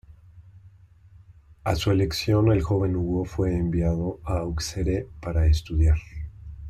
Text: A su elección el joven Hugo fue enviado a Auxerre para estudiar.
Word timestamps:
A 1.63 1.75
su 1.75 1.91
elección 1.91 2.51
el 2.51 2.63
joven 2.63 2.95
Hugo 2.95 3.23
fue 3.23 3.55
enviado 3.55 4.19
a 4.25 4.39
Auxerre 4.39 5.07
para 5.21 5.45
estudiar. 5.45 5.97